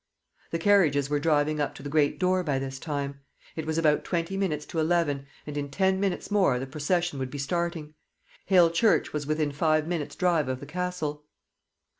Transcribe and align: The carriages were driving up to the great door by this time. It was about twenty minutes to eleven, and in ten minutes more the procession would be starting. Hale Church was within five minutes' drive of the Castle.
The 0.49 0.57
carriages 0.57 1.11
were 1.11 1.19
driving 1.19 1.59
up 1.61 1.75
to 1.75 1.83
the 1.83 1.89
great 1.89 2.17
door 2.19 2.41
by 2.43 2.57
this 2.57 2.79
time. 2.79 3.19
It 3.55 3.67
was 3.67 3.77
about 3.77 4.03
twenty 4.03 4.35
minutes 4.35 4.65
to 4.65 4.79
eleven, 4.79 5.27
and 5.45 5.55
in 5.55 5.69
ten 5.69 5.99
minutes 5.99 6.31
more 6.31 6.57
the 6.57 6.65
procession 6.65 7.19
would 7.19 7.29
be 7.29 7.37
starting. 7.37 7.93
Hale 8.47 8.71
Church 8.71 9.13
was 9.13 9.27
within 9.27 9.51
five 9.51 9.85
minutes' 9.87 10.15
drive 10.15 10.47
of 10.49 10.59
the 10.59 10.65
Castle. 10.65 11.25